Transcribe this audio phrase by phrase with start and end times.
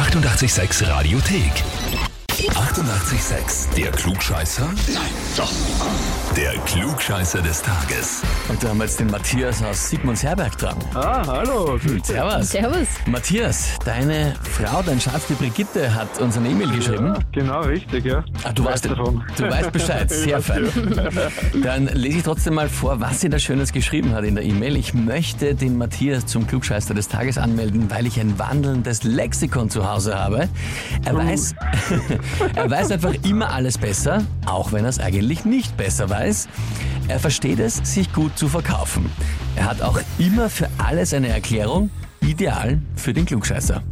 [0.00, 2.09] 886 Radiothek.
[2.48, 3.74] 88,6.
[3.76, 4.64] Der Klugscheißer?
[4.64, 5.02] Nein,
[5.36, 5.52] doch.
[6.34, 8.22] Der Klugscheißer des Tages.
[8.48, 10.76] Und da haben wir jetzt den Matthias aus Sigmunds Herberg dran.
[10.94, 11.78] Ah, hallo.
[12.02, 12.50] Servus.
[12.50, 12.88] Servus.
[13.06, 17.14] Matthias, deine Frau, dein Schatz, die Brigitte, hat uns eine E-Mail geschrieben.
[17.32, 18.24] Genau, richtig, ja.
[18.44, 20.66] Ah, du, weißt, du weißt Bescheid, sehr fein.
[21.62, 24.76] Dann lese ich trotzdem mal vor, was sie da Schönes geschrieben hat in der E-Mail.
[24.76, 29.90] Ich möchte den Matthias zum Klugscheißer des Tages anmelden, weil ich ein wandelndes Lexikon zu
[29.90, 30.48] Hause habe.
[31.04, 31.54] Er weiß,
[32.54, 36.48] er weiß einfach immer alles besser, auch wenn er es eigentlich nicht besser weiß.
[37.08, 39.10] Er versteht es, sich gut zu verkaufen.
[39.56, 41.90] Er hat auch immer für alles eine Erklärung,
[42.22, 43.82] ideal für den Klugscheißer.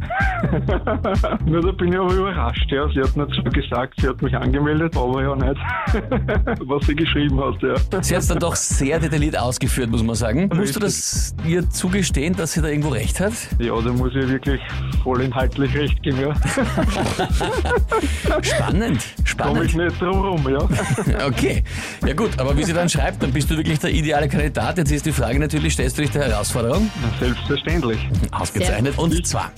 [1.45, 2.87] Nur da bin ich aber überrascht, ja.
[2.89, 5.57] Sie hat nicht so gesagt, sie hat mich angemeldet, aber ja nicht,
[6.67, 7.75] was sie geschrieben hat, ja.
[8.01, 10.49] Sie hat es dann doch sehr detailliert ausgeführt, muss man sagen.
[10.53, 13.33] Musst du das ihr zugestehen, dass sie da irgendwo recht hat?
[13.59, 14.61] Ja, da muss ich wirklich
[15.03, 16.33] voll inhaltlich recht geben, ja.
[18.41, 19.01] Spannend,
[19.39, 19.69] Komme spannend.
[19.69, 21.25] ich nicht drum rum, ja.
[21.27, 21.63] Okay,
[22.05, 24.77] ja gut, aber wie sie dann schreibt, dann bist du wirklich der ideale Kandidat.
[24.77, 26.89] Jetzt ist die Frage natürlich, stellst du dich der Herausforderung?
[27.19, 27.99] Selbstverständlich.
[28.31, 28.97] Ausgezeichnet.
[28.97, 29.51] Und zwar,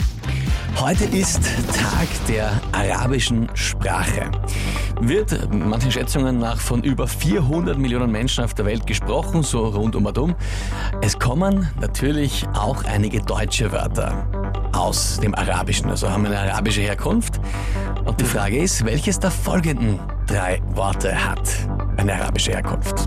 [0.79, 1.41] heute ist
[1.73, 4.31] Tag der arabischen Sprache.
[4.99, 9.95] Wird manchen Schätzungen nach von über 400 Millionen Menschen auf der Welt gesprochen, so rund
[9.95, 10.35] um und um.
[11.01, 14.27] Es kommen natürlich auch einige deutsche Wörter
[14.81, 17.39] aus dem Arabischen, also haben eine arabische Herkunft.
[18.03, 21.47] Und die Frage ist, welches der folgenden drei Worte hat
[21.97, 23.05] eine arabische Herkunft?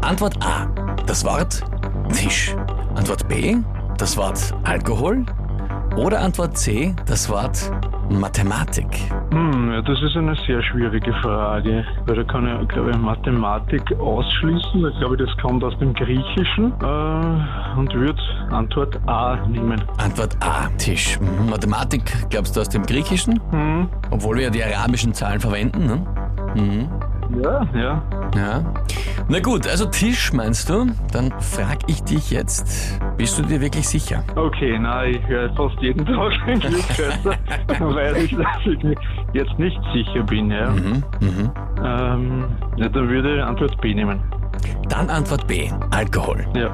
[0.00, 0.66] Antwort A,
[1.06, 1.64] das Wort
[2.12, 2.54] Tisch.
[2.94, 3.56] Antwort B,
[3.98, 5.26] das Wort Alkohol.
[5.96, 7.70] Oder Antwort C, das Wort
[8.08, 8.86] Mathematik.
[9.30, 13.82] Hm, ja, das ist eine sehr schwierige Frage, weil da kann ich, glaube ich, Mathematik
[13.98, 14.86] ausschließen.
[14.86, 18.20] Ich glaube, das kommt aus dem Griechischen äh, und würde
[18.50, 19.82] Antwort A nehmen.
[19.98, 21.18] Antwort A, Tisch.
[21.20, 21.50] Mhm.
[21.50, 23.40] Mathematik glaubst du aus dem Griechischen?
[23.50, 26.06] Hm, Obwohl wir ja die arabischen Zahlen verwenden, ne?
[26.54, 26.88] Mhm.
[27.42, 28.02] ja, ja.
[28.34, 28.64] Ja.
[29.28, 30.86] Na gut, also Tisch meinst du?
[31.12, 34.24] Dann frag ich dich jetzt, bist du dir wirklich sicher?
[34.36, 37.36] Okay, na, ich höre fast jeden Tag ein Glückscheißer,
[37.80, 38.94] weil ich, dass ich mir
[39.32, 40.70] jetzt nicht sicher bin, ja.
[40.70, 41.02] Mhm.
[41.20, 41.50] Mhm.
[41.84, 42.44] Ähm,
[42.76, 44.20] ja, dann würde ich Antwort B nehmen.
[44.88, 46.46] Dann Antwort B, Alkohol.
[46.54, 46.70] Ja.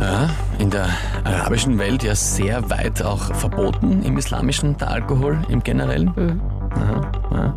[0.00, 0.88] Ja, in der
[1.24, 6.40] arabischen Welt ja sehr weit auch verboten im Islamischen, der Alkohol im Generellen.
[6.74, 7.54] Aha, ja.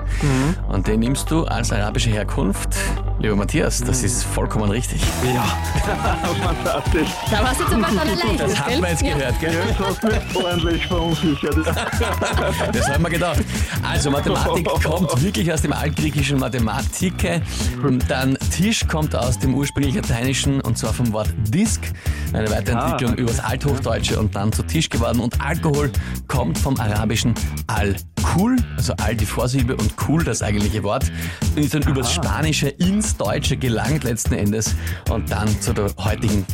[0.69, 2.69] Und den nimmst du als arabische Herkunft.
[3.19, 5.01] Lieber Matthias, das ist vollkommen richtig.
[5.33, 5.43] Ja.
[6.43, 7.07] Fantastisch.
[7.31, 9.53] Da warst du jetzt aber dann erleichtert, Das haben wir jetzt gehört, gell?
[9.67, 11.57] Jetzt hast du mich ordentlich verunsichert.
[12.73, 13.39] Das haben wir gedacht.
[13.89, 17.41] Also Mathematik kommt wirklich aus dem altgriechischen Mathematike.
[18.09, 21.81] Dann Tisch kommt aus dem ursprünglich lateinischen und zwar vom Wort Disk.
[22.33, 23.21] Eine Weiterentwicklung Ah, okay.
[23.21, 25.19] übers Althochdeutsche und dann zu Tisch geworden.
[25.21, 25.89] Und Alkohol
[26.27, 27.33] kommt vom arabischen
[28.25, 31.11] Al-Kul, also Al die Vorsilbe und Kul das eigentliche Wort.
[31.55, 34.75] Und ist dann übers Spanische ins Deutsche gelangt letzten Endes
[35.09, 36.45] und dann zu der heutigen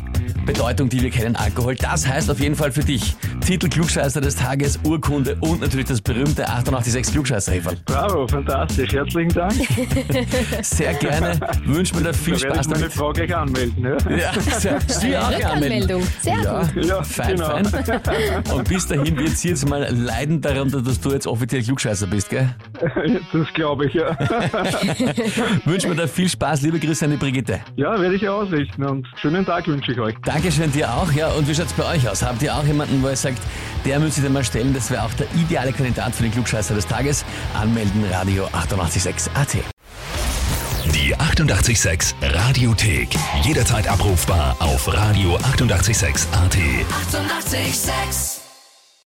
[0.46, 1.76] Bedeutung, die wir kennen, Alkohol.
[1.76, 3.16] Das heißt auf jeden Fall für dich
[3.46, 7.78] Titel Klugscheißer des Tages, Urkunde und natürlich das berühmte 886 klugscheißer -Häferl.
[7.86, 8.92] Bravo, fantastisch.
[8.94, 9.54] Herzlichen Dank.
[10.62, 11.40] Sehr gerne.
[11.66, 12.94] Wünsch mir da viel Da werde Spaß ich meine damit.
[12.94, 13.84] Frau gleich anmelden.
[13.84, 15.44] Ja, Ja, sehr, Sie auch anmelden.
[15.44, 16.04] Rückanmeldung.
[16.22, 16.86] Sehr Ja, gut.
[16.86, 17.48] Ja, fein, genau.
[17.50, 18.44] fein.
[18.54, 22.30] Und bis dahin wird sie jetzt mal leiden darunter, dass du jetzt offiziell Klugscheißer bist,
[22.30, 22.50] gell?
[23.34, 24.18] Das glaube ich, ja.
[25.66, 26.62] Wünsch mir da viel Spaß.
[26.62, 27.60] Liebe Grüße an die Brigitte.
[27.76, 30.16] Ja, werde ich ausrichten und schönen Tag wünsche ich euch.
[30.24, 31.12] Dankeschön dir auch.
[31.12, 32.24] Ja, und wie schaut's bei euch aus?
[32.24, 33.40] Habt ihr auch jemanden, wo ihr sagt,
[33.86, 34.74] der müsste ihr mal stellen?
[34.74, 37.26] Das wäre auch der ideale Kandidat für den Klugscheißer des Tages.
[37.54, 39.58] Anmelden, Radio 886 AT.
[40.94, 43.10] Die 88,6 Radiothek.
[43.44, 46.58] Jederzeit abrufbar auf radio886.at.
[47.14, 47.62] 88,6.
[47.62, 48.41] Eighty-eight, sex.